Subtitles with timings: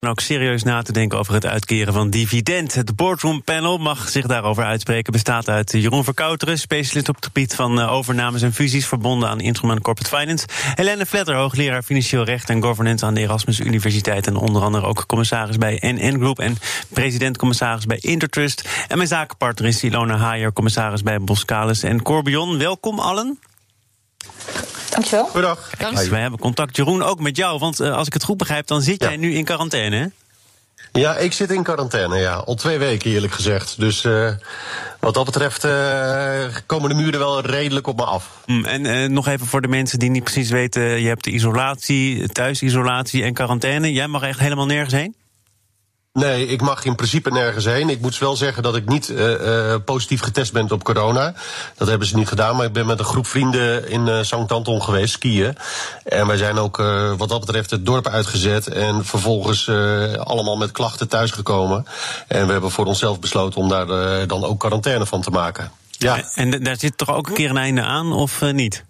[0.00, 2.74] En ook serieus na te denken over het uitkeren van dividend.
[2.74, 5.12] Het boardroom panel mag zich daarover uitspreken.
[5.12, 9.40] Bestaat uit Jeroen Verkouteren, specialist op het gebied van eh, overnames en fusies verbonden aan
[9.40, 10.46] Instrument Corporate Finance.
[10.74, 14.26] Helene Vletter, hoogleraar financieel recht en governance aan de Erasmus Universiteit.
[14.26, 16.56] En onder andere ook commissaris bij NN Group en
[16.88, 18.68] president-commissaris bij Intertrust.
[18.88, 22.58] En mijn zakenpartner is Ilona Haier, commissaris bij Boskalis en Corbion.
[22.58, 23.38] Welkom allen.
[25.00, 25.26] Dankjewel.
[25.26, 26.08] Goedendag.
[26.08, 27.58] Wij hebben contact, Jeroen, ook met jou.
[27.58, 30.06] Want uh, als ik het goed begrijp, dan zit jij nu in quarantaine, hè?
[30.92, 32.34] Ja, ik zit in quarantaine, ja.
[32.34, 33.80] Al twee weken, eerlijk gezegd.
[33.80, 34.30] Dus uh,
[35.00, 38.30] wat dat betreft uh, komen de muren wel redelijk op me af.
[38.46, 40.82] Mm, en nog even voor de mensen die niet precies weten...
[40.82, 43.92] je hebt de isolatie, thuisisolatie en quarantaine.
[43.92, 45.14] Jij mag echt helemaal nergens heen?
[46.12, 47.90] Nee, ik mag in principe nergens heen.
[47.90, 51.34] Ik moet wel zeggen dat ik niet uh, uh, positief getest ben op corona.
[51.76, 54.52] Dat hebben ze niet gedaan, maar ik ben met een groep vrienden in uh, Sankt
[54.52, 55.56] Anton geweest, skiën.
[56.04, 56.76] En wij zijn ook
[57.16, 59.68] wat dat betreft het dorp uitgezet en vervolgens
[60.18, 61.86] allemaal met klachten thuisgekomen.
[62.28, 63.86] En we hebben voor onszelf besloten om daar
[64.26, 65.70] dan ook quarantaine van te maken.
[65.90, 66.22] Ja.
[66.34, 68.84] En daar zit toch ook een keer een einde aan, of niet?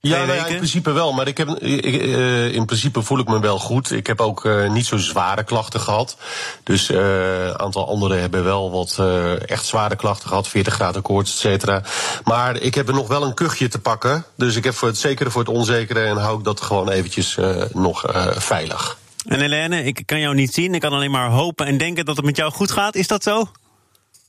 [0.00, 1.12] Ja, nou ja, in principe wel.
[1.12, 3.90] Maar ik heb, ik, uh, in principe voel ik me wel goed.
[3.90, 6.16] Ik heb ook uh, niet zo zware klachten gehad.
[6.62, 8.98] Dus een uh, aantal anderen hebben wel wat
[9.46, 10.48] echt zware klachten gehad.
[10.48, 11.82] 40 graden koorts, et cetera.
[12.24, 14.24] Maar ik heb er nog wel een kuchje te pakken.
[14.36, 16.00] Dus ik heb voor het zekere voor het onzekere.
[16.00, 17.38] En hou ik dat gewoon eventjes
[17.72, 18.04] nog
[18.36, 18.98] veilig.
[19.26, 20.74] En Helene, ik kan jou niet zien.
[20.74, 22.94] Ik kan alleen maar hopen en denken dat het met jou goed gaat.
[22.94, 23.50] Is dat zo?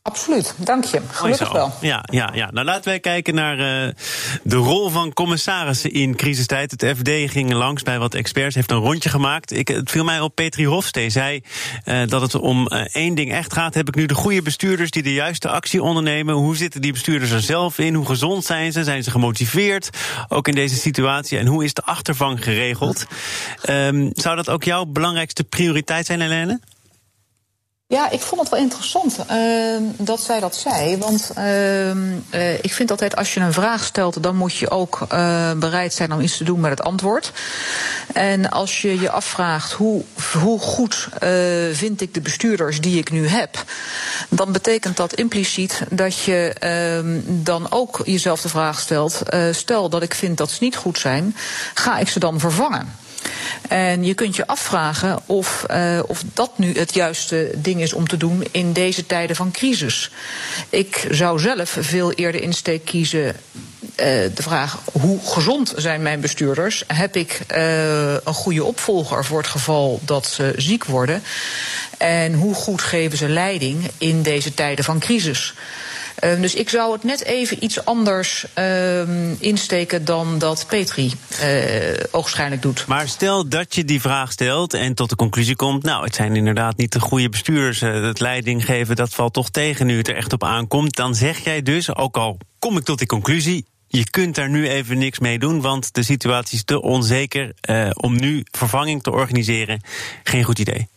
[0.01, 1.01] Absoluut, dank je.
[1.11, 1.73] Gelukkig wel.
[1.81, 2.51] Ja, ja, ja.
[2.51, 3.93] Nou, laten wij kijken naar uh,
[4.43, 6.71] de rol van commissarissen in crisistijd.
[6.71, 9.51] Het FD ging langs bij wat experts, heeft een rondje gemaakt.
[9.51, 11.41] Ik, het viel mij op, Petri Hofstee zei
[11.85, 13.73] uh, dat het om uh, één ding echt gaat.
[13.73, 16.35] Heb ik nu de goede bestuurders die de juiste actie ondernemen?
[16.35, 17.93] Hoe zitten die bestuurders er zelf in?
[17.93, 18.83] Hoe gezond zijn ze?
[18.83, 19.89] Zijn ze gemotiveerd?
[20.27, 21.37] Ook in deze situatie.
[21.37, 23.05] En hoe is de achtervang geregeld?
[23.69, 26.59] Um, zou dat ook jouw belangrijkste prioriteit zijn, Helene?
[27.91, 30.97] Ja, ik vond het wel interessant uh, dat zij dat zei.
[30.97, 35.07] Want uh, uh, ik vind altijd als je een vraag stelt, dan moet je ook
[35.57, 37.31] bereid zijn om iets te doen met het antwoord.
[38.13, 40.03] En als je je afvraagt hoe,
[40.41, 41.09] hoe goed
[41.71, 43.63] vind ik de bestuurders die ik nu heb,
[44.29, 50.01] dan betekent dat impliciet dat je ehm, dan ook jezelf de vraag stelt: stel dat
[50.01, 51.35] ik vind dat ze niet goed zijn,
[51.73, 53.07] ga ik ze dan vervangen?
[53.67, 58.07] En je kunt je afvragen of, uh, of dat nu het juiste ding is om
[58.07, 60.11] te doen in deze tijden van crisis.
[60.69, 63.35] Ik zou zelf veel eerder insteek kiezen
[63.99, 66.83] uh, de vraag hoe gezond zijn mijn bestuurders?
[66.87, 71.23] Heb ik uh, een goede opvolger voor het geval dat ze ziek worden?
[71.97, 75.53] En hoe goed geven ze leiding in deze tijden van crisis?
[76.23, 81.13] Uh, dus ik zou het net even iets anders uh, insteken dan dat Petri
[81.43, 82.87] uh, oogschijnlijk doet.
[82.87, 86.35] Maar stel dat je die vraag stelt en tot de conclusie komt: nou, het zijn
[86.35, 87.79] inderdaad niet de goede bestuurders.
[87.79, 90.95] het leiding geven, dat valt toch tegen nu het er echt op aankomt.
[90.95, 93.65] Dan zeg jij dus, ook al kom ik tot die conclusie.
[93.87, 97.53] Je kunt daar nu even niks mee doen, want de situatie is te onzeker
[97.93, 99.81] om nu vervanging te organiseren.
[100.23, 100.87] Geen goed idee.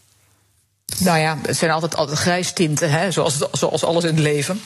[0.99, 4.63] Nou ja, het zijn altijd, altijd grijstinten, hè, zoals, zoals alles in het leven.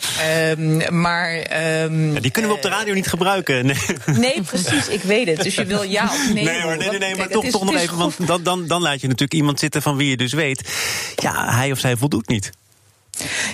[0.58, 1.36] Um, maar.
[1.82, 3.66] Um, ja, die kunnen we op de radio niet gebruiken.
[3.66, 3.76] Nee.
[4.16, 4.42] nee.
[4.42, 5.42] precies, ik weet het.
[5.42, 6.44] Dus je wil ja of nee.
[6.44, 7.96] Nee, hoor, nee, nee, nee, maar toch, is, toch nog even.
[7.96, 10.70] Want dan, dan, dan laat je natuurlijk iemand zitten van wie je dus weet.
[11.16, 12.50] Ja, hij of zij voldoet niet.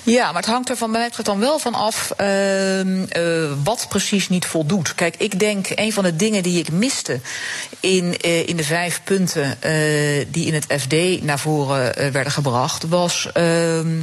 [0.03, 3.05] Ja, maar het hangt er van mij dan wel van af uh, uh,
[3.65, 4.95] wat precies niet voldoet.
[4.95, 7.21] Kijk, ik denk een van de dingen die ik miste
[7.81, 9.59] in, uh, in de vijf punten
[10.31, 14.03] die in het FD naar voren werden gebracht, was ehm,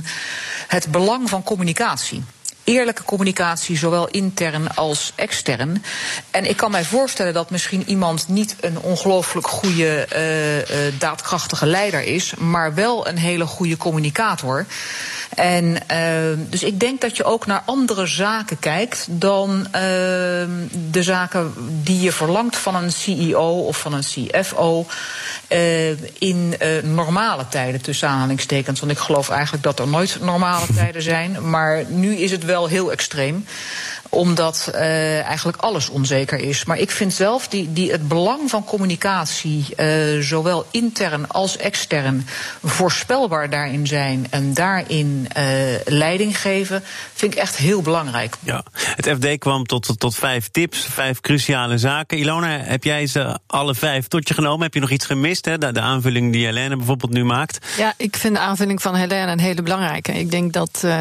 [0.68, 2.24] het belang van communicatie
[2.70, 5.84] eerlijke communicatie, zowel intern als extern.
[6.32, 11.66] En ik kan mij voorstellen dat misschien iemand niet een ongelooflijk goede, uh, uh, daadkrachtige
[11.66, 14.66] leider is, maar wel een hele goede communicator.
[15.36, 15.78] En uh,
[16.50, 19.68] dus ik denk dat je ook naar andere zaken kijkt dan
[20.92, 21.54] de zaken
[21.84, 24.86] die je verlangt van een CEO of van een CFO
[26.18, 28.80] in normale tijden, tussen aanhalingstekens.
[28.80, 31.50] Want ik geloof eigenlijk dat er nooit normale tijden zijn.
[31.50, 33.46] Maar nu is het wel heel extreem.
[34.12, 36.66] Omdat uh, eigenlijk alles onzeker is.
[36.66, 42.28] Maar ik vind zelf die, die het belang van communicatie, uh, zowel intern als extern,
[42.64, 45.44] voorspelbaar daarin zijn en daarin uh,
[45.86, 46.84] leiding geven,
[47.14, 48.36] vind ik echt heel belangrijk.
[48.40, 52.18] Ja, het FD kwam tot, tot vijf tips, vijf cruciale zaken.
[52.18, 54.62] Ilona, heb jij ze alle vijf tot je genomen?
[54.62, 55.46] Heb je nog iets gemist?
[55.46, 55.58] Hè?
[55.58, 57.66] De, de aanvulling die Helene bijvoorbeeld nu maakt?
[57.78, 60.12] Ja, ik vind de aanvulling van Helene een hele belangrijke.
[60.12, 61.00] Ik denk dat uh,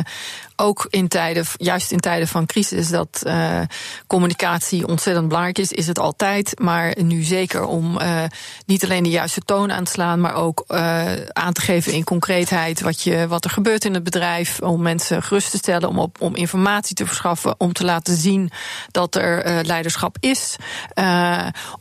[0.60, 3.60] ook in tijden, juist in tijden van crisis, dat uh,
[4.06, 5.72] communicatie ontzettend belangrijk is.
[5.72, 8.22] Is het altijd, maar nu zeker om uh,
[8.66, 12.04] niet alleen de juiste toon aan te slaan, maar ook uh, aan te geven in
[12.04, 14.60] concreetheid wat, je, wat er gebeurt in het bedrijf.
[14.60, 18.50] Om mensen gerust te stellen, om, op, om informatie te verschaffen, om te laten zien
[18.90, 20.56] dat er leiderschap is.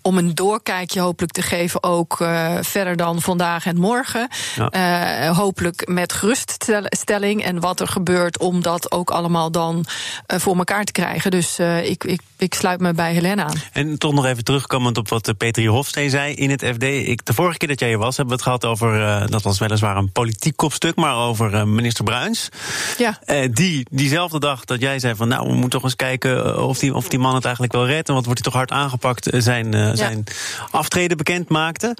[0.01, 2.15] om een doorkijkje hopelijk te geven, ook
[2.61, 4.27] verder dan vandaag en morgen.
[4.55, 5.33] Ja.
[5.33, 9.85] hopelijk met geruststelling en wat er gebeurt om dat ook allemaal dan
[10.27, 11.31] uh, voor elkaar te krijgen.
[11.31, 13.61] Dus uh, ik, ik, ik sluit me bij Helena aan.
[13.71, 16.83] En toch nog even terugkomend op wat Petri Hofsteen zei in het FD.
[16.83, 19.59] Ik, de vorige keer dat jij hier was, hebben we het gehad over, dat was
[19.59, 22.49] weliswaar een politiek kopstuk, maar over minister Bruins.
[22.97, 23.19] Ja.
[23.51, 26.93] die diezelfde dag dat jij zei van nou, we moeten toch eens kijken of die,
[26.93, 28.07] of die man het eigenlijk wel redt.
[28.07, 29.95] En wat wordt hij toch hard aangepakt, zijn, ja.
[29.95, 30.23] zijn
[30.71, 31.97] aftreden bekend maakte.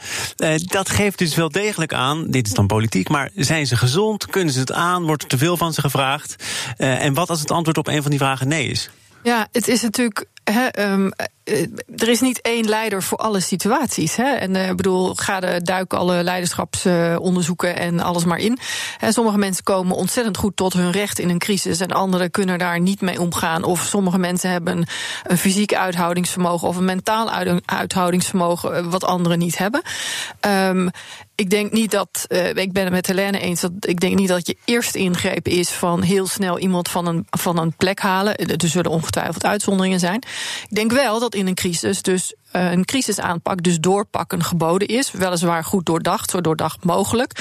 [0.66, 4.26] dat geeft dus wel degelijk aan, dit is dan politiek, maar zijn ze gezond?
[4.26, 5.06] Kunnen ze het aan?
[5.06, 6.36] Wordt er te veel van ze gevraagd?
[6.78, 8.90] Uh, en wat als het antwoord op een van die vragen nee is?
[9.24, 10.26] Ja, het is natuurlijk.
[10.52, 11.12] He, um,
[11.96, 14.16] er is niet één leider voor alle situaties.
[14.16, 14.24] Hè?
[14.24, 18.60] En ik uh, bedoel, ga de duik alle leiderschapsonderzoeken en alles maar in.
[19.10, 21.80] Sommige mensen komen ontzettend goed tot hun recht in een crisis.
[21.80, 23.64] En anderen kunnen daar niet mee omgaan.
[23.64, 24.88] Of sommige mensen hebben
[25.24, 27.32] een, fysiek uithoudingsvermogen of een mentaal
[27.66, 29.82] uithoudingsvermogen, wat anderen niet hebben.
[30.48, 30.90] Um,
[31.36, 34.48] ik denk niet dat, ik ben het met Helene eens, dat ik denk niet dat
[34.48, 38.36] je eerste ingreep is van heel snel iemand van een, van een plek halen.
[38.36, 40.24] Er zullen ongetwijfeld uitzonderingen zijn.
[40.70, 45.12] Ik denk wel dat in een crisis dus uh, een crisisaanpak, dus doorpakken, geboden is.
[45.12, 47.32] Weliswaar goed doordacht, zo doordacht mogelijk.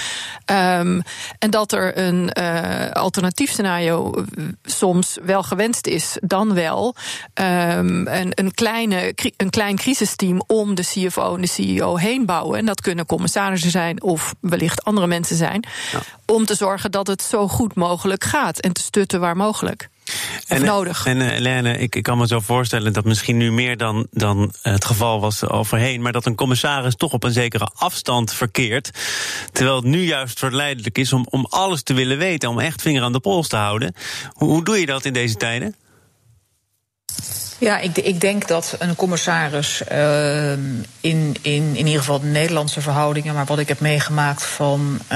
[0.50, 1.02] Um,
[1.38, 4.25] en dat er een uh, alternatief scenario
[4.64, 6.94] soms wel gewenst is, dan wel
[7.34, 12.58] um, een, een, kleine, een klein crisisteam om de CFO en de CEO heen bouwen.
[12.58, 15.64] En dat kunnen commissarissen zijn of wellicht andere mensen zijn.
[15.93, 16.00] Ja.
[16.26, 19.88] Om te zorgen dat het zo goed mogelijk gaat en te stutten waar mogelijk.
[20.47, 21.06] En, nodig.
[21.06, 24.55] En uh, Helene, ik, ik, kan me zo voorstellen dat misschien nu meer dan, dan
[24.62, 28.91] het geval was overheen, maar dat een commissaris toch op een zekere afstand verkeert.
[29.53, 33.03] Terwijl het nu juist verleidelijk is om, om alles te willen weten, om echt vinger
[33.03, 33.94] aan de pols te houden.
[34.32, 35.75] Hoe, hoe doe je dat in deze tijden?
[37.58, 42.81] Ja, ik, ik, denk dat een commissaris uh, in, in, in ieder geval de Nederlandse
[42.81, 45.08] verhoudingen, maar wat ik heb meegemaakt van uh,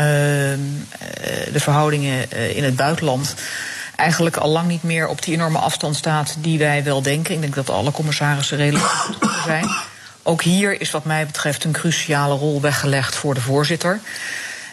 [1.52, 3.34] de verhoudingen in het buitenland
[4.00, 7.34] eigenlijk al lang niet meer op die enorme afstand staat die wij wel denken.
[7.34, 9.70] Ik denk dat alle commissarissen redelijk goed zijn.
[10.22, 14.00] Ook hier is wat mij betreft een cruciale rol weggelegd voor de voorzitter.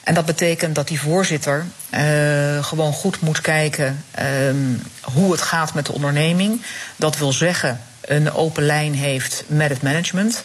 [0.04, 5.74] En dat betekent dat die voorzitter uh, gewoon goed moet kijken um, hoe het gaat
[5.74, 6.62] met de onderneming.
[6.96, 10.44] Dat wil zeggen, een open lijn heeft met het management.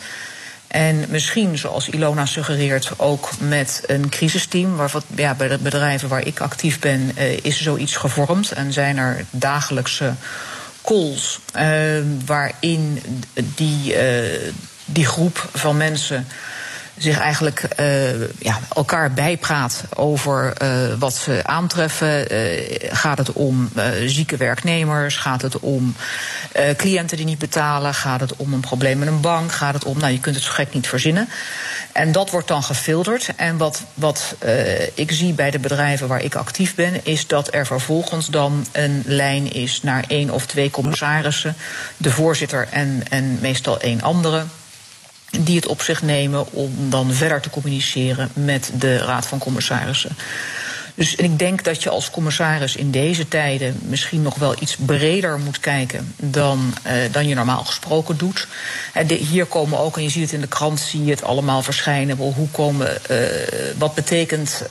[0.72, 4.76] En misschien, zoals Ilona suggereert, ook met een crisisteam.
[4.76, 8.52] Waar, ja, bij de bedrijven waar ik actief ben, uh, is zoiets gevormd.
[8.52, 10.14] En zijn er dagelijkse
[10.82, 13.02] calls uh, waarin
[13.34, 14.52] die, uh,
[14.84, 16.26] die groep van mensen
[16.96, 22.32] zich eigenlijk uh, ja, elkaar bijpraat over uh, wat ze aantreffen.
[22.32, 22.60] Uh,
[22.92, 23.70] gaat het om
[24.06, 25.16] zieke werknemers?
[25.16, 25.94] Gaat het om
[26.76, 27.94] cliënten die niet betalen?
[27.94, 29.52] Gaat het om een probleem met een bank?
[29.52, 31.28] Gaat het om, nou je kunt het zo gek niet verzinnen.
[31.92, 33.28] En dat wordt dan gefilterd.
[33.36, 34.36] En wat, wat
[34.94, 39.02] ik zie bij de bedrijven waar ik actief ben, is dat er vervolgens dan een
[39.06, 41.56] lijn is naar één of twee commissarissen,
[41.96, 44.44] de voorzitter en, en meestal één andere
[45.38, 50.16] die het op zich nemen om dan verder te communiceren met de Raad van Commissarissen.
[50.94, 55.38] Dus ik denk dat je als commissaris in deze tijden misschien nog wel iets breder
[55.38, 58.46] moet kijken dan, uh, dan je normaal gesproken doet.
[58.92, 61.22] En de, hier komen ook, en je ziet het in de krant, zie je het
[61.22, 62.16] allemaal verschijnen.
[62.16, 63.18] Hoe komen, uh,
[63.78, 64.64] wat betekent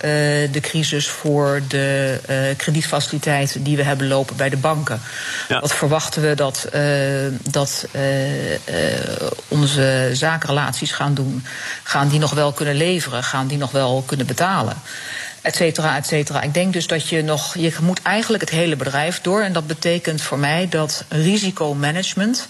[0.52, 2.20] de crisis voor de
[2.58, 5.02] kredietfaciliteiten die we hebben lopen bij de banken?
[5.48, 5.60] Ja.
[5.60, 6.68] Wat verwachten we dat,
[7.50, 7.88] dat
[9.48, 11.46] onze zakenrelaties gaan doen?
[11.84, 13.24] Gaan die nog wel kunnen leveren?
[13.24, 14.76] Gaan die nog wel kunnen betalen?
[15.42, 16.42] Et cetera, et cetera.
[16.42, 19.42] Ik denk dus dat je nog, je moet eigenlijk het hele bedrijf door.
[19.42, 22.48] En dat betekent voor mij dat risicomanagement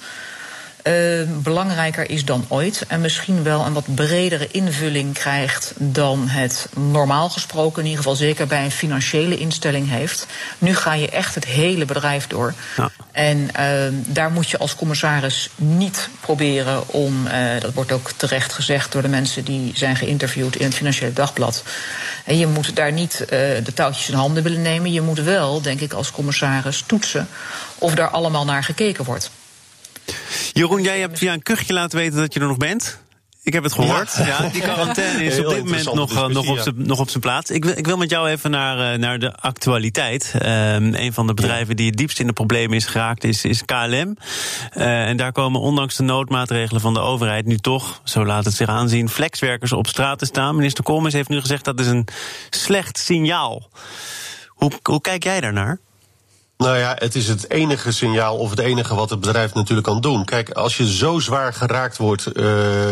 [0.87, 2.83] Uh, belangrijker is dan ooit.
[2.87, 8.17] En misschien wel een wat bredere invulling krijgt dan het normaal gesproken, in ieder geval
[8.17, 10.27] zeker bij een financiële instelling heeft.
[10.57, 12.53] Nu ga je echt het hele bedrijf door.
[12.77, 12.91] Ja.
[13.11, 18.53] En uh, daar moet je als commissaris niet proberen om, uh, dat wordt ook terecht
[18.53, 21.63] gezegd door de mensen die zijn geïnterviewd in het Financiële Dagblad.
[22.25, 24.91] En je moet daar niet de touwtjes in handen willen nemen.
[24.91, 27.27] Je moet wel, denk ik, als commissaris toetsen
[27.77, 29.31] of daar allemaal naar gekeken wordt.
[30.53, 32.97] Jeroen, jij hebt via een kuchje laten weten dat je er nog bent.
[33.43, 34.15] Ik heb het gehoord.
[34.17, 37.21] Ja, die quarantaine is op dit moment nog, eh, nog, op zijn, nog op zijn
[37.21, 37.49] plaats.
[37.49, 40.33] Ik wil, ik wil met jou even naar, uh, naar de actualiteit.
[40.35, 43.65] Um, een van de bedrijven die het diepst in de problemen is geraakt is, is
[43.65, 44.17] KLM.
[44.77, 48.53] Uh, en daar komen ondanks de noodmaatregelen van de overheid nu toch, zo laat het
[48.53, 50.55] zich aanzien, flexwerkers op straat te staan.
[50.55, 52.07] Minister Koolmees heeft nu gezegd dat is een
[52.49, 53.69] slecht signaal.
[54.47, 55.79] Hoe, hoe kijk jij daarnaar?
[56.61, 60.01] Nou ja, het is het enige signaal of het enige wat het bedrijf natuurlijk kan
[60.01, 60.25] doen.
[60.25, 62.45] Kijk, als je zo zwaar geraakt wordt uh,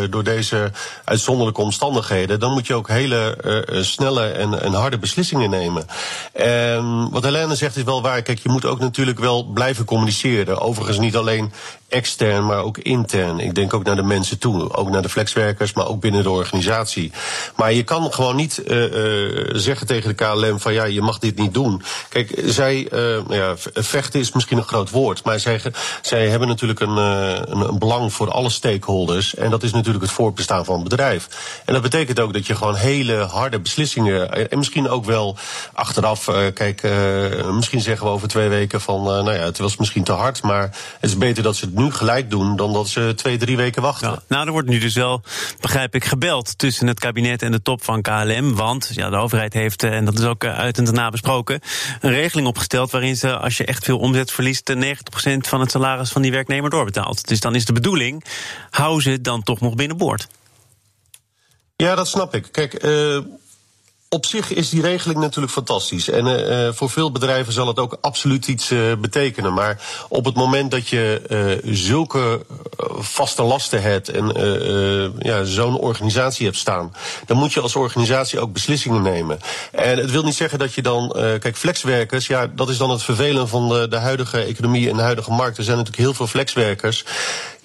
[0.09, 0.71] door deze
[1.03, 3.37] uitzonderlijke omstandigheden, dan moet je ook hele
[3.69, 5.85] uh, snelle en, en, harde beslissingen nemen.
[6.33, 8.21] En wat Helene zegt is wel waar.
[8.21, 10.59] Kijk, je moet ook natuurlijk wel blijven communiceren.
[10.59, 11.51] Overigens niet alleen
[11.89, 13.39] extern, maar ook intern.
[13.39, 16.29] Ik denk ook naar de mensen toe, ook naar de flexwerkers, maar ook binnen de
[16.29, 17.11] organisatie.
[17.55, 21.19] Maar je kan gewoon niet uh, uh, zeggen tegen de KLM van ja, je mag
[21.19, 21.81] dit niet doen.
[22.09, 25.61] Kijk, zij, uh, ja, vechten is misschien een groot woord, maar zij,
[26.01, 29.35] zij hebben natuurlijk een, een, een, belang voor alle stakeholders.
[29.35, 31.27] En dat is natuurlijk het voortbestaan van het bedrijf.
[31.65, 35.37] En dat betekent ook dat je gewoon hele harde beslissingen, en misschien ook wel
[35.73, 36.81] achteraf, kijk,
[37.51, 40.61] misschien zeggen we over twee weken van nou ja, het was misschien te hard, maar
[40.99, 43.81] het is beter dat ze het nu gelijk doen dan dat ze twee, drie weken
[43.81, 44.09] wachten.
[44.09, 45.21] Ja, nou, er wordt nu dus wel,
[45.59, 48.55] begrijp ik, gebeld tussen het kabinet en de top van KLM.
[48.55, 51.59] Want ja, de overheid heeft, en dat is ook uit en daarna besproken,
[51.99, 54.77] een regeling opgesteld waarin ze, als je echt veel omzet verliest, 90%
[55.37, 57.27] van het salaris van die werknemer doorbetaalt.
[57.27, 58.23] Dus dan is de bedoeling,
[58.69, 60.27] hou ze dan toch nog binnenboord.
[61.75, 62.47] Ja, dat snap ik.
[62.51, 63.19] Kijk, uh,
[64.09, 66.09] op zich is die regeling natuurlijk fantastisch.
[66.09, 69.53] En uh, voor veel bedrijven zal het ook absoluut iets uh, betekenen.
[69.53, 71.21] Maar op het moment dat je
[71.63, 72.45] uh, zulke
[72.97, 74.27] vaste lasten hebt en
[75.19, 76.93] ja, zo'n organisatie hebt staan,
[77.25, 79.39] dan moet je als organisatie ook beslissingen nemen.
[79.71, 81.11] En het wil niet zeggen dat je dan.
[81.39, 85.01] kijk, flexwerkers, ja, dat is dan het vervelen van de, de huidige economie en de
[85.01, 85.57] huidige markt.
[85.57, 87.05] Er zijn natuurlijk heel veel flexwerkers.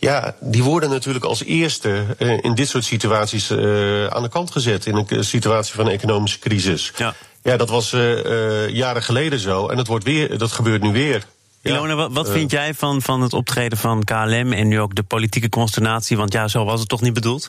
[0.05, 4.51] Ja, die worden natuurlijk als eerste uh, in dit soort situaties uh, aan de kant
[4.51, 4.87] gezet.
[4.87, 6.93] In een situatie van een economische crisis.
[6.97, 9.69] Ja, ja dat was uh, jaren geleden zo.
[9.69, 11.27] En dat, wordt weer, dat gebeurt nu weer.
[11.63, 15.03] Ilona, wat, wat vind jij van, van het optreden van KLM en nu ook de
[15.03, 16.17] politieke consternatie?
[16.17, 17.49] Want ja, zo was het toch niet bedoeld?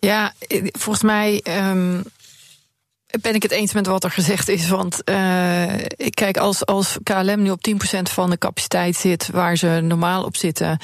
[0.00, 0.32] Ja,
[0.72, 2.04] volgens mij um,
[3.20, 4.68] ben ik het eens met wat er gezegd is.
[4.68, 5.72] Want uh,
[6.10, 10.36] kijk, als, als KLM nu op 10% van de capaciteit zit waar ze normaal op
[10.36, 10.78] zitten,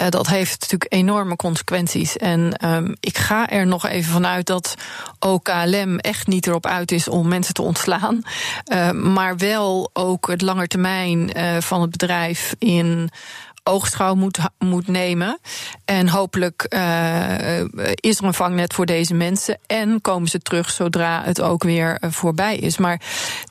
[0.00, 2.16] uh, dat heeft natuurlijk enorme consequenties.
[2.16, 4.74] En um, ik ga er nog even vanuit dat
[5.18, 8.22] ook KLM echt niet erop uit is om mensen te ontslaan.
[8.72, 13.10] Uh, maar wel ook het langetermijn van het bedrijf in
[13.64, 15.38] oogschouw moet, moet nemen.
[15.84, 17.60] En hopelijk uh,
[17.94, 19.58] is er een vangnet voor deze mensen.
[19.66, 22.78] En komen ze terug zodra het ook weer uh, voorbij is.
[22.78, 23.00] Maar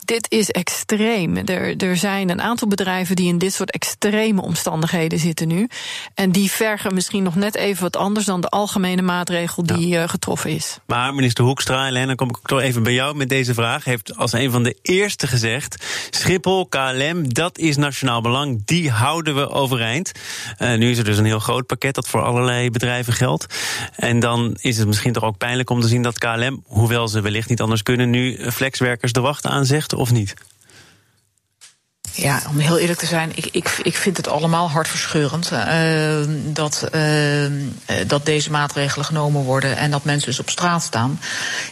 [0.06, 1.38] dit is extreem.
[1.38, 5.68] Er, er zijn een aantal bedrijven die in dit soort extreme omstandigheden zitten nu.
[6.14, 10.08] En die vergen misschien nog net even wat anders dan de algemene maatregel die ja.
[10.08, 10.80] getroffen is.
[10.86, 13.84] Maar minister Hoekstra, en dan kom ik toch even bij jou met deze vraag.
[13.84, 18.62] Heeft als een van de eerste gezegd: Schiphol, KLM, dat is nationaal belang.
[18.66, 20.12] Die houden we overeind.
[20.60, 23.46] Uh, nu is er dus een heel groot pakket dat voor allerlei bedrijven geldt.
[23.96, 27.22] En dan is het misschien toch ook pijnlijk om te zien dat KLM, hoewel ze
[27.22, 30.34] wellicht niet anders kunnen, nu flexwerkers de wacht aanzegt of niet?
[32.16, 36.16] Ja, om heel eerlijk te zijn, ik, ik, ik vind het allemaal hartverscheurend uh,
[36.54, 37.52] dat, uh,
[38.08, 41.20] dat deze maatregelen genomen worden en dat mensen dus op straat staan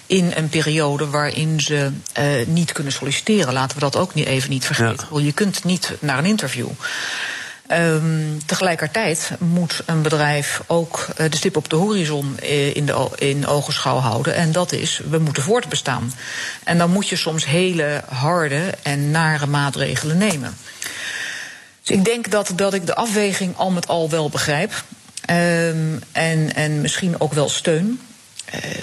[0.06, 3.54] in een periode waarin ze uh, niet kunnen solliciteren.
[3.54, 5.08] Laten we dat ook niet, even niet vergeten.
[5.12, 5.20] Ja.
[5.20, 6.68] Je kunt niet naar een interview.
[7.72, 13.10] Um, tegelijkertijd moet een bedrijf ook uh, de stip op de horizon uh, in, de,
[13.16, 14.36] in ogenschouw houden.
[14.36, 16.14] En dat is, we moeten voortbestaan.
[16.64, 20.58] En dan moet je soms hele harde en nare maatregelen nemen.
[21.84, 24.84] Dus ik denk dat, dat ik de afweging al met al wel begrijp.
[25.30, 28.00] Um, en, en misschien ook wel steun.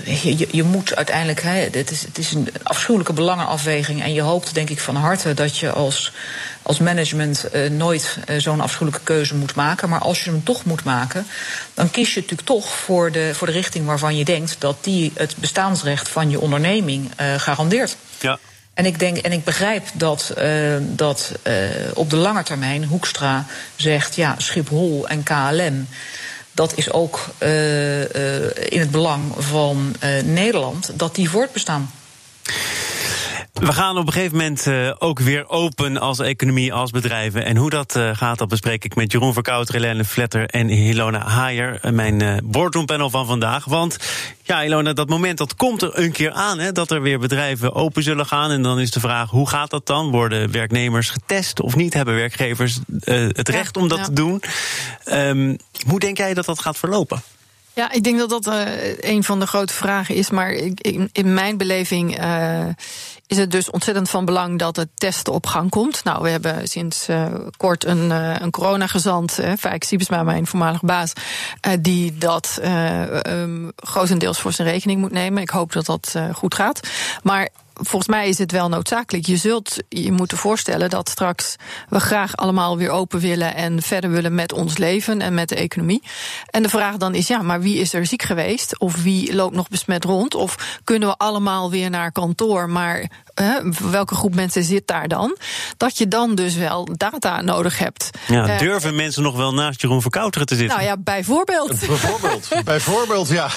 [0.06, 4.02] Uh, je, je, moet uiteindelijk, het, is, het is een afschuwelijke belangenafweging.
[4.02, 6.12] En je hoopt, denk ik, van harte dat je als,
[6.68, 9.88] als management uh, nooit uh, zo'n afschuwelijke keuze moet maken.
[9.88, 11.26] Maar als je hem toch moet maken,
[11.74, 15.12] dan kies je natuurlijk toch voor de, voor de richting waarvan je denkt dat die
[15.14, 17.96] het bestaansrecht van je onderneming garandeert.
[18.20, 18.38] Ja.
[18.78, 21.54] En ik, denk, en ik begrijp dat, uh, dat uh,
[21.94, 23.46] op de lange termijn Hoekstra
[23.76, 25.88] zegt: ja, Schiphol en KLM.
[26.52, 28.00] Dat is ook uh,
[28.70, 31.90] in het belang van Nederland dat die voortbestaan.
[33.60, 37.44] We gaan op een gegeven moment uh, ook weer open als economie, als bedrijven.
[37.44, 41.26] En hoe dat uh, gaat, dat bespreek ik met Jeroen Verkouter, Helene Vletter en Ilona
[41.26, 43.64] Haier, mijn uh, boardroompanel van vandaag.
[43.64, 43.96] Want
[44.42, 47.74] ja, Ilona, dat moment dat komt er een keer aan, hè, dat er weer bedrijven
[47.74, 48.50] open zullen gaan.
[48.50, 50.10] En dan is de vraag, hoe gaat dat dan?
[50.10, 51.94] Worden werknemers getest of niet?
[51.94, 54.04] Hebben werkgevers het recht om dat ja.
[54.04, 54.42] te doen?
[55.12, 57.22] Um, hoe denk jij dat dat gaat verlopen?
[57.78, 60.30] Ja, ik denk dat dat uh, een van de grote vragen is.
[60.30, 62.66] Maar in, in mijn beleving uh,
[63.26, 66.04] is het dus ontzettend van belang dat het testen op gang komt.
[66.04, 68.10] Nou, we hebben sinds uh, kort een,
[68.42, 71.12] een coronagezant, Fijk Siebesma, mijn voormalige baas,
[71.80, 72.60] die dat
[73.26, 75.42] um, grotendeels voor zijn rekening moet nemen.
[75.42, 76.80] Ik hoop dat dat goed gaat.
[77.22, 79.26] Maar volgens mij is het wel noodzakelijk.
[79.26, 81.56] Je zult je moeten voorstellen dat straks
[81.88, 85.56] we graag allemaal weer open willen en verder willen met ons leven en met de
[85.56, 86.02] economie.
[86.50, 88.78] En de vraag dan is: ja, maar wie is er ziek geweest?
[88.78, 90.34] Of wie loopt nog besmet rond?
[90.34, 93.10] Of kunnen we allemaal weer naar kantoor, maar
[93.90, 95.36] welke groep mensen zit daar dan?
[95.76, 98.10] Dat je dan dus wel data nodig hebt.
[98.26, 100.76] Ja, uh, durven mensen nog wel naast Jeroen Verkouteren te zitten?
[100.76, 101.78] Nou ja, bijvoorbeeld.
[101.86, 103.48] Bijvoorbeeld, bijvoorbeeld ja.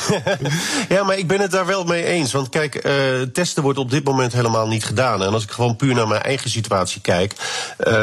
[0.90, 2.32] ja, maar ik ben het daar wel mee eens.
[2.32, 5.24] Want kijk, uh, testen wordt op dit moment helemaal niet gedaan.
[5.24, 7.34] En als ik gewoon puur naar mijn eigen situatie kijk.
[7.80, 7.94] Uh,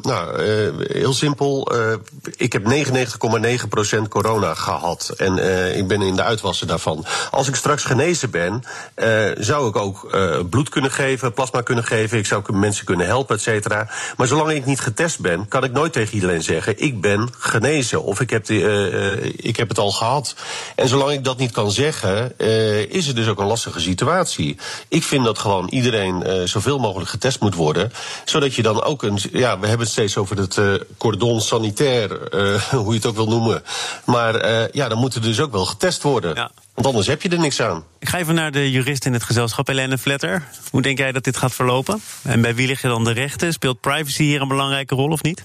[0.00, 0.42] nou,
[0.92, 1.72] heel simpel.
[2.36, 2.62] ik heb
[3.96, 5.12] 99,9% corona gehad.
[5.16, 5.38] En
[5.76, 7.06] ik ben in de uitwassen daarvan.
[7.30, 8.62] Als ik straks genezen ben,
[9.38, 10.18] zou ik ook
[10.50, 13.88] bloed kunnen geven plasma kunnen geven, ik zou mensen kunnen helpen, et cetera.
[14.16, 18.02] Maar zolang ik niet getest ben, kan ik nooit tegen iedereen zeggen: ik ben genezen
[18.02, 20.34] of ik heb, de, uh, ik heb het al gehad.
[20.74, 24.58] En zolang ik dat niet kan zeggen, uh, is het dus ook een lastige situatie.
[24.88, 27.92] Ik vind dat gewoon iedereen zoveel mogelijk getest moet worden,
[28.24, 29.18] zodat je dan ook een.
[29.32, 30.60] Ja, we hebben het steeds over het
[30.96, 32.18] cordon sanitair,
[32.70, 33.62] hoe je het ook wil noemen.
[34.04, 36.34] Maar ja, dan moet er dus ook wel getest worden.
[36.34, 36.50] Ja.
[36.80, 37.84] Want anders heb je er niks aan.
[37.98, 40.48] Ik ga even naar de jurist in het gezelschap, Helene Vletter.
[40.70, 42.02] Hoe denk jij dat dit gaat verlopen?
[42.22, 43.52] En bij wie liggen dan de rechten?
[43.52, 45.44] Speelt privacy hier een belangrijke rol of niet?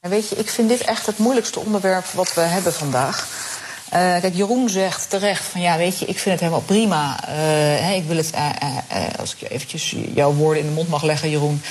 [0.00, 3.28] Weet je, ik vind dit echt het moeilijkste onderwerp wat we hebben vandaag.
[3.86, 7.20] Uh, kijk, Jeroen zegt terecht van ja, weet je, ik vind het helemaal prima.
[7.20, 7.34] Uh,
[7.84, 11.02] hey, ik wil het, uh, als ik je eventjes jouw woorden in de mond mag
[11.02, 11.62] leggen, Jeroen.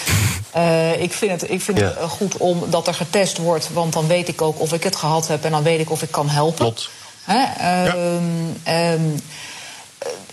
[1.06, 1.94] ik vind het, ik vind ja.
[1.98, 4.96] het goed om dat er getest wordt, want dan weet ik ook of ik het
[4.96, 6.56] gehad heb en dan weet ik of ik kan helpen.
[6.56, 6.90] Klopt.
[7.32, 8.16] Hè?
[8.16, 8.94] Um, ja.
[8.94, 9.20] um,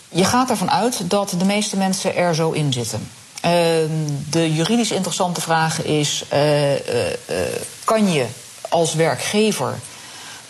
[0.08, 3.10] je gaat ervan uit dat de meeste mensen er zo in zitten.
[3.44, 3.52] Uh,
[4.30, 6.78] de juridisch interessante vraag is: uh, uh,
[7.84, 8.26] kan je
[8.68, 9.78] als werkgever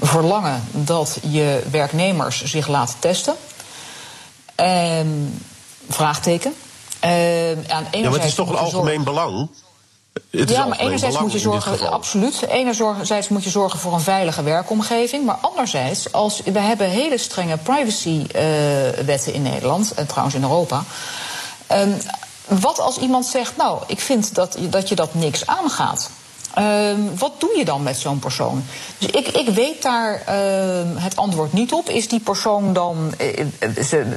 [0.00, 3.34] verlangen dat je werknemers zich laten testen?
[5.88, 6.54] vraagteken.
[7.00, 9.48] aan ja, maar het is toch een algemeen belang?
[10.30, 12.42] Ja, maar enerzijds moet je zorgen, absoluut.
[12.48, 15.24] Enerzijds moet je zorgen voor een veilige werkomgeving.
[15.24, 20.82] Maar anderzijds, als, we hebben hele strenge privacywetten uh, in Nederland, en trouwens in Europa.
[21.72, 21.96] Um,
[22.48, 26.10] wat als iemand zegt, nou, ik vind dat, dat je dat niks aangaat.
[26.58, 28.64] Um, wat doe je dan met zo'n persoon?
[28.98, 31.88] Dus ik, ik weet daar uh, het antwoord niet op.
[31.88, 33.46] Is die persoon dan, uh,
[33.84, 34.16] ze,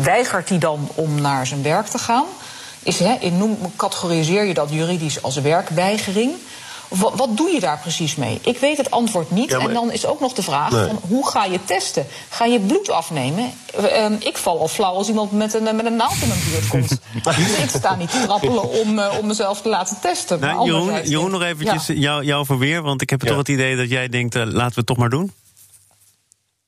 [0.00, 2.24] weigert hij dan om naar zijn werk te gaan?
[2.82, 6.32] Is, hè, in noem, categoriseer je dat juridisch als werkweigering.
[6.88, 8.38] Wat, wat, doe je daar precies mee?
[8.42, 9.50] Ik weet het antwoord niet.
[9.50, 10.86] Ja, en dan is ook nog de vraag: nee.
[10.86, 12.06] van, hoe ga je testen?
[12.28, 13.52] Ga je bloed afnemen?
[13.80, 16.68] Uh, ik val al flauw als iemand met een, met een naald in mijn buurt
[16.68, 16.88] komt.
[17.36, 20.40] dus ik sta niet te trappelen om, uh, om mezelf te laten testen.
[20.40, 21.94] Nou, Jeroen, Jeroen, nog eventjes ja.
[21.94, 22.82] jou, jou verweer.
[22.82, 23.28] Want ik heb ja.
[23.28, 25.32] toch het idee dat jij denkt: uh, laten we het toch maar doen.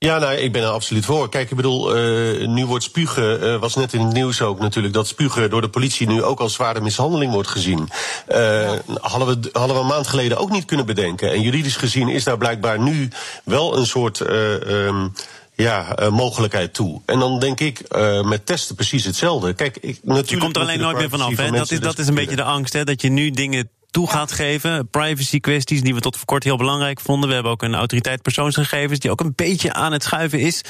[0.05, 1.29] Ja, nou, ik ben er absoluut voor.
[1.29, 4.95] Kijk, ik bedoel, uh, nu wordt spugen, uh, was net in het nieuws ook natuurlijk,
[4.95, 7.89] dat spugen door de politie nu ook als zware mishandeling wordt gezien.
[8.29, 8.81] Uh, ja.
[9.01, 11.31] hadden, we, hadden we een maand geleden ook niet kunnen bedenken.
[11.31, 13.09] En juridisch gezien is daar blijkbaar nu
[13.45, 14.21] wel een soort.
[14.21, 15.13] Um,
[15.57, 17.01] ja, uh, mogelijkheid toe.
[17.07, 19.53] En dan denk ik uh, met testen precies hetzelfde.
[19.53, 21.37] Kijk, ik, natuurlijk je komt er alleen nooit meer vanaf.
[21.37, 21.51] Hè?
[21.51, 22.85] Dat is, dat is een beetje de angst, hè?
[22.85, 24.89] dat je nu dingen toe gaat geven.
[24.89, 27.29] Privacy kwesties die we tot voor kort heel belangrijk vonden.
[27.29, 30.65] We hebben ook een autoriteit persoonsgegevens die ook een beetje aan het schuiven is.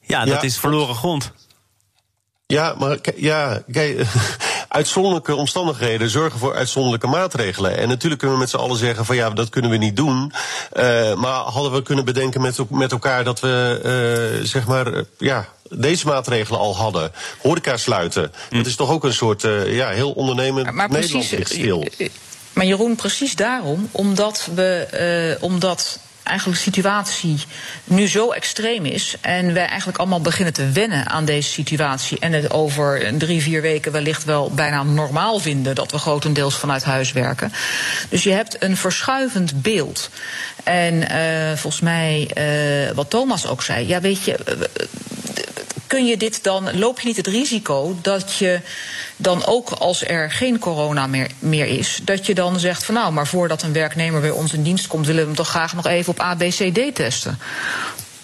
[0.00, 1.32] Ja, dat ja, is verloren grond.
[2.46, 4.06] Ja, maar ja, kijk,
[4.68, 7.76] uitzonderlijke omstandigheden zorgen voor uitzonderlijke maatregelen.
[7.76, 10.32] En natuurlijk kunnen we met z'n allen zeggen van ja, dat kunnen we niet doen.
[10.72, 13.80] Uh, maar hadden we kunnen bedenken met, met elkaar dat we,
[14.40, 17.12] uh, zeg maar, uh, ja, deze maatregelen al hadden.
[17.42, 18.32] Horeca sluiten.
[18.48, 18.56] Hm.
[18.56, 21.84] Dat is toch ook een soort, ja, heel ondernemend maar, maar Nederland precies, stil.
[22.56, 27.38] Maar Jeroen, precies daarom, omdat we, omdat eigenlijk de situatie
[27.84, 29.16] nu zo extreem is.
[29.20, 32.18] En wij eigenlijk allemaal beginnen te wennen aan deze situatie.
[32.18, 36.84] En het over drie, vier weken wellicht wel bijna normaal vinden dat we grotendeels vanuit
[36.84, 37.52] huis werken.
[38.08, 40.10] Dus je hebt een verschuivend beeld.
[40.64, 44.38] En uh, volgens mij, uh, wat Thomas ook zei, ja, weet je
[45.86, 48.60] kun je dit dan, loop je niet het risico dat je
[49.16, 53.12] dan ook als er geen corona meer, meer is, dat je dan zegt van nou,
[53.12, 55.86] maar voordat een werknemer bij ons in dienst komt, willen we hem toch graag nog
[55.86, 57.38] even op ABCD testen.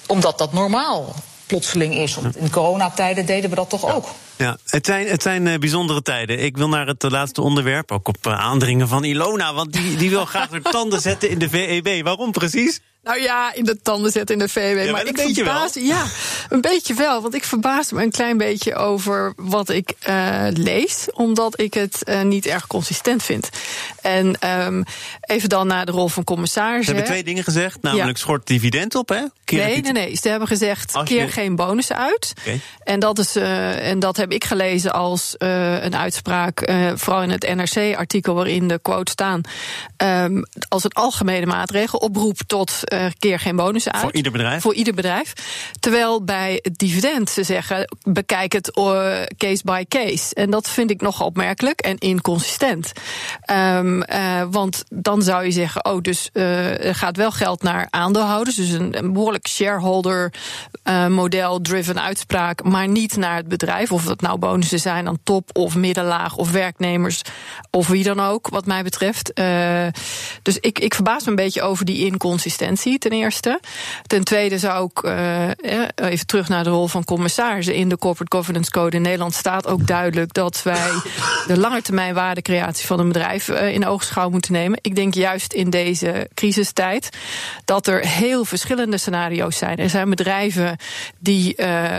[0.06, 1.14] Omdat dat normaal
[1.46, 2.14] plotseling is.
[2.14, 4.08] Want in coronatijden deden we dat toch ook.
[4.36, 6.38] Ja, het zijn, het zijn uh, bijzondere tijden.
[6.38, 9.54] Ik wil naar het laatste onderwerp, ook op uh, aandringen van Ilona.
[9.54, 12.04] Want die, die wil graag de tanden zetten in de VEB.
[12.04, 12.80] Waarom precies?
[13.02, 14.84] Nou ja, in de tanden zetten in de VW.
[14.84, 15.74] Ja, maar ik verbaas.
[15.74, 16.04] Ja,
[16.48, 17.22] een beetje wel.
[17.22, 21.08] Want ik verbaas me een klein beetje over wat ik uh, lees.
[21.12, 23.48] Omdat ik het uh, niet erg consistent vind.
[24.02, 24.84] En um,
[25.20, 26.84] even dan naar de rol van commissaris.
[26.84, 27.82] Ze hebben twee dingen gezegd.
[27.82, 28.22] Namelijk ja.
[28.22, 29.22] schort dividend op, hè?
[29.44, 30.16] Keer nee, nee, nee.
[30.16, 31.02] Ze hebben gezegd, je...
[31.04, 32.32] keer geen bonussen uit.
[32.40, 32.60] Okay.
[32.84, 36.72] En, dat is, uh, en dat heb ik gelezen als een uitspraak.
[36.94, 39.40] vooral in het NRC-artikel waarin de quote staan.
[39.96, 44.02] Um, als een algemene maatregel oproep tot keer geen bonussen uit.
[44.02, 44.62] Voor ieder bedrijf?
[44.62, 45.32] Voor ieder bedrijf.
[45.80, 50.34] Terwijl bij het dividend ze zeggen, bekijk het uh, case by case.
[50.34, 52.92] En dat vind ik nogal opmerkelijk en inconsistent.
[53.50, 58.56] Um, uh, want dan zou je zeggen, oh, dus er gaat wel geld naar aandeelhouders.
[58.56, 60.32] Dus een, een behoorlijk shareholder
[61.08, 62.62] model-driven uitspraak.
[62.62, 63.92] Maar niet naar het bedrijf.
[63.92, 67.22] Of dat nou bonussen zijn aan top of middenlaag of werknemers.
[67.70, 69.32] Of wie dan ook, wat mij betreft.
[70.42, 73.60] dus ik, ik verbaas me een beetje over die inconsistentie ten eerste.
[74.06, 75.48] Ten tweede zou ik uh,
[75.94, 77.74] even terug naar de rol van commissarissen.
[77.74, 80.90] In de Corporate Governance Code in Nederland staat ook duidelijk dat wij
[81.46, 84.78] de langetermijn waardecreatie van een bedrijf uh, in oogschouw moeten nemen.
[84.82, 87.08] Ik denk juist in deze crisistijd
[87.64, 89.76] dat er heel verschillende scenario's zijn.
[89.76, 90.76] Er zijn bedrijven
[91.18, 91.54] die.
[91.56, 91.98] Uh,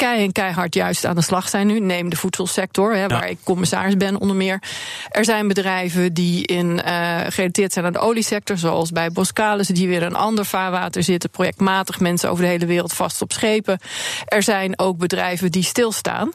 [0.00, 1.80] kei en keihard juist aan de slag zijn nu.
[1.80, 3.30] Neem de voedselsector, hè, waar ja.
[3.30, 4.62] ik commissaris ben onder meer.
[5.08, 9.88] Er zijn bedrijven die in, uh, gerelateerd zijn aan de oliesector, zoals bij Boskalis, die
[9.88, 13.78] weer een ander vaarwater zitten, projectmatig mensen over de hele wereld vast op schepen.
[14.24, 16.30] Er zijn ook bedrijven die stilstaan.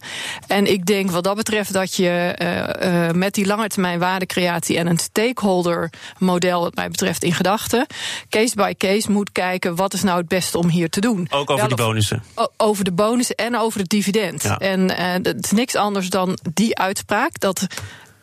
[0.47, 4.87] En ik denk wat dat betreft dat je uh, uh, met die langetermijn waardecreatie en
[4.87, 7.85] een stakeholder model, wat mij betreft, in gedachten,
[8.29, 11.27] case by case moet kijken wat is nou het beste om hier te doen.
[11.29, 12.23] Ook over Wel de bonussen.
[12.57, 14.43] Over de bonussen en over het dividend.
[14.43, 14.57] Ja.
[14.57, 17.39] En uh, het is niks anders dan die uitspraak.
[17.39, 17.67] Dat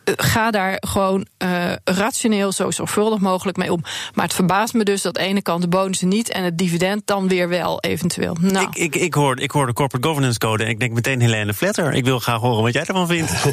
[0.03, 3.83] ga daar gewoon uh, rationeel zo zorgvuldig mogelijk mee om.
[4.13, 6.57] Maar het verbaast me dus dat aan de ene kant de bonussen niet en het
[6.57, 8.37] dividend dan weer wel eventueel.
[8.39, 8.67] Nou.
[8.67, 11.53] Ik, ik, ik, hoor, ik hoor de Corporate Governance Code en ik denk meteen Helene
[11.53, 11.93] Vletter.
[11.93, 13.31] Ik wil graag horen wat jij ervan vindt.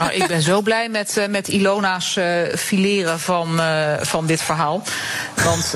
[0.00, 4.42] oh, ik ben zo blij met, uh, met Ilona's uh, fileren van, uh, van dit
[4.42, 4.82] verhaal.
[5.44, 5.74] Want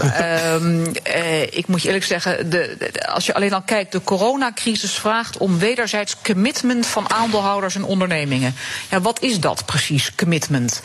[1.60, 5.38] ik moet je eerlijk zeggen, de, de, als je alleen al kijkt, de coronacrisis vraagt
[5.38, 8.54] om wederzijds commitment van aandeelhouders en ondernemingen.
[8.90, 9.99] Ja, wat is dat precies?
[10.14, 10.80] Commitment.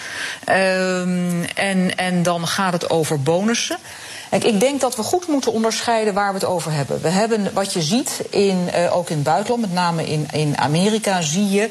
[0.50, 3.78] Um, en, en dan gaat het over bonussen.
[4.30, 7.02] Ik denk dat we goed moeten onderscheiden waar we het over hebben.
[7.02, 10.58] We hebben wat je ziet, in, uh, ook in het buitenland, met name in, in
[10.58, 11.70] Amerika, zie je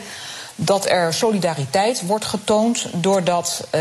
[0.57, 3.81] dat er solidariteit wordt getoond doordat uh,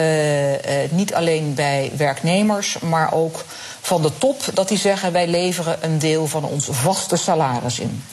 [0.90, 3.46] niet alleen bij werknemers, maar ook
[3.82, 8.04] van de top, dat die zeggen wij leveren een deel van ons vaste salaris in.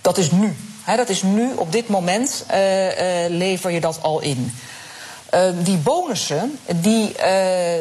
[0.00, 0.56] Dat is nu.
[0.96, 2.44] Dat is nu, op dit moment
[3.28, 4.52] lever je dat al in.
[5.36, 7.16] Uh, die bonussen, die, uh,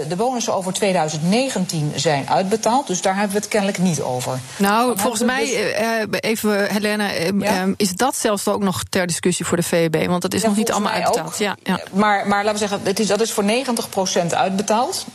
[0.07, 2.87] de bonussen over 2019 zijn uitbetaald.
[2.87, 4.39] Dus daar hebben we het kennelijk niet over.
[4.57, 6.11] Nou, Dan volgens mij, dus...
[6.11, 7.67] uh, even Helena, ja?
[7.77, 10.05] is dat zelfs ook nog ter discussie voor de VEB?
[10.07, 11.37] Want dat is ja, nog niet allemaal uitbetaald.
[11.37, 11.79] Ja, ja.
[11.91, 13.47] Maar, maar laten we zeggen, het is, dat is voor 90%
[14.29, 15.05] uitbetaald.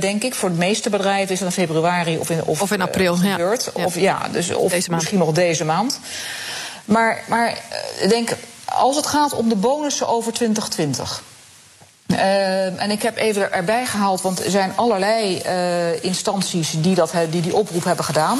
[0.00, 0.34] denk ik.
[0.34, 3.70] Voor de meeste bedrijven is dat in februari of in, of, of in april gebeurd.
[3.76, 3.84] Ja.
[3.84, 6.00] Of, ja, dus, of misschien nog deze maand.
[6.84, 7.58] Maar, maar
[8.08, 8.30] denk,
[8.64, 11.22] als het gaat om de bonussen over 2020.
[12.12, 17.12] Uh, en ik heb even erbij gehaald, want er zijn allerlei uh, instanties die, dat,
[17.30, 18.38] die die oproep hebben gedaan.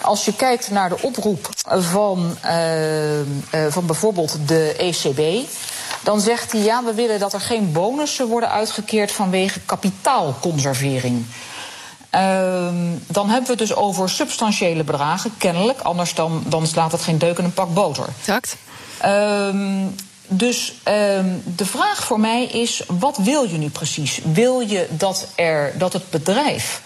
[0.00, 5.48] Als je kijkt naar de oproep van, uh, van bijvoorbeeld de ECB.
[6.02, 11.24] Dan zegt hij ja, we willen dat er geen bonussen worden uitgekeerd vanwege kapitaalconservering.
[12.14, 15.80] Um, dan hebben we het dus over substantiële bedragen, kennelijk.
[15.80, 18.06] Anders dan, dan slaat het geen deuk in een pak boter.
[18.18, 18.56] Exact.
[19.04, 19.94] Um,
[20.32, 24.20] dus um, de vraag voor mij is: wat wil je nu precies?
[24.32, 26.82] Wil je dat, er, dat het bedrijf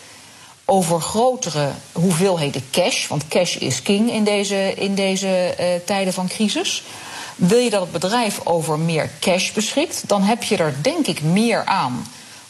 [0.65, 6.29] over grotere hoeveelheden cash, want cash is king in deze, in deze uh, tijden van
[6.29, 6.83] crisis.
[7.37, 11.23] Wil je dat het bedrijf over meer cash beschikt, dan heb je er denk ik
[11.23, 12.07] meer aan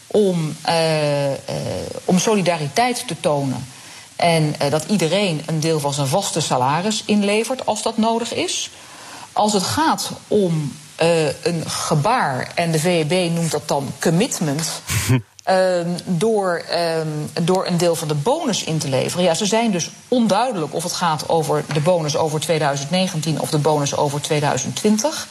[0.07, 1.37] om, uh, uh,
[2.05, 3.67] om solidariteit te tonen
[4.17, 8.71] En dat iedereen een deel van zijn vaste salaris inlevert als dat nodig is.
[9.33, 10.73] Als het gaat om
[11.43, 14.69] een gebaar, en de VEB noemt dat dan commitment.
[15.47, 17.09] Ehm, door, ehm,
[17.43, 19.25] door een deel van de bonus in te leveren.
[19.25, 23.59] Ja, ze zijn dus onduidelijk of het gaat over de bonus over 2019 of de
[23.59, 25.29] bonus over 2020.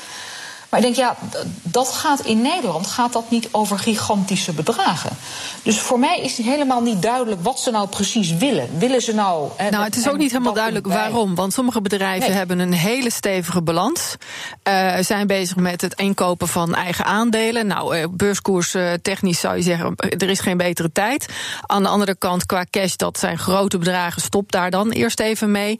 [0.70, 1.16] Maar ik denk, ja,
[1.62, 5.10] dat gaat in Nederland gaat dat niet over gigantische bedragen.
[5.64, 8.70] Dus voor mij is het helemaal niet duidelijk wat ze nou precies willen.
[8.78, 9.50] Willen ze nou.
[9.70, 11.36] nou, het is ook niet helemaal duidelijk waarom.
[11.36, 14.16] Want sommige bedrijven hebben een hele stevige balans.
[14.68, 17.68] Uh, zijn bezig met het inkopen van eigen aandelen.
[17.68, 21.26] Nou, uh, beurskoers uh, technisch zou je zeggen, er is geen betere tijd.
[21.62, 24.22] Aan de andere kant, qua cash, dat zijn grote bedragen.
[24.22, 25.80] Stop daar dan eerst even mee.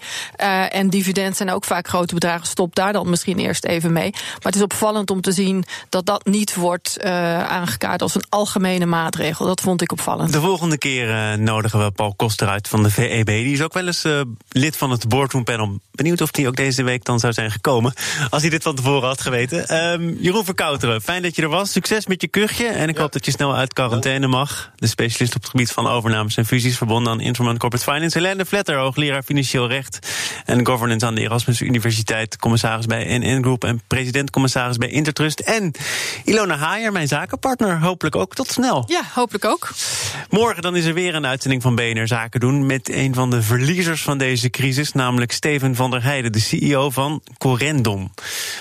[0.70, 2.48] en dividend zijn ook vaak grote bedragen.
[2.48, 4.12] Stop daar dan misschien eerst even mee.
[4.12, 8.16] Maar het is op opvallend om te zien dat dat niet wordt uh, aangekaart als
[8.16, 9.46] een algemene maatregel.
[9.46, 10.34] Dat vond ik opvallend.
[10.34, 13.26] De volgende keer uh, nodigen we Paul Koster uit van de VEB.
[13.26, 15.80] Die is ook wel eens uh, lid van het boardroom panel.
[15.92, 17.94] Benieuwd of hij ook deze week dan zou zijn gekomen.
[18.30, 19.76] Als hij dit van tevoren had geweten.
[19.94, 21.72] Um, Jeroen Verkouteren, fijn dat je er was.
[21.72, 22.68] Succes met je kuchje.
[22.68, 23.02] En ik ja.
[23.02, 24.72] hoop dat je snel uit quarantaine mag.
[24.76, 28.18] De specialist op het gebied van overnames en fusies verbonden aan Interman Corporate Finance.
[28.18, 30.00] Helene Vletter, hoogleraar financieel recht
[30.46, 32.38] en governance aan de Erasmus Universiteit.
[32.38, 35.40] Commissaris bij NN Group en president-commissaris bij Intertrust.
[35.40, 35.72] En
[36.24, 37.80] Ilona Haier, mijn zakenpartner.
[37.80, 38.84] Hopelijk ook tot snel.
[38.88, 39.70] Ja, hopelijk ook.
[40.30, 42.66] Morgen dan is er weer een uitzending van BNR Zaken doen...
[42.66, 46.32] met een van de verliezers van deze crisis, namelijk Steven van der Heijden...
[46.32, 48.12] de CEO van Corendon.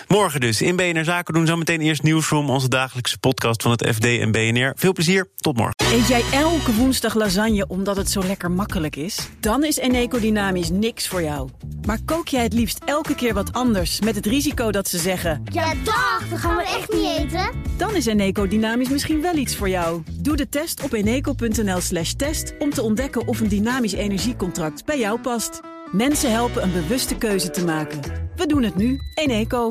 [0.08, 1.46] Morgen dus in BNR Zaken doen.
[1.46, 4.72] Zometeen eerst Nieuwsroom, onze dagelijkse podcast van het FD en BNR.
[4.76, 5.74] Veel plezier, tot morgen.
[5.92, 9.18] Eet jij elke woensdag lasagne omdat het zo lekker makkelijk is?
[9.40, 11.48] Dan is Eneco Dynamisch niks voor jou.
[11.86, 14.00] Maar kook jij het liefst elke keer wat anders...
[14.00, 15.42] met het risico dat ze zeggen...
[15.52, 17.50] Ja, dag, dat gaan we echt niet eten.
[17.76, 20.02] Dan is Eneco Dynamisch misschien wel iets voor jou.
[20.12, 22.54] Doe de test op eneco.nl slash test...
[22.58, 25.60] om te ontdekken of een dynamisch energiecontract bij jou past.
[25.92, 28.00] Mensen helpen een bewuste keuze te maken.
[28.36, 28.98] We doen het nu.
[29.14, 29.70] Eneco.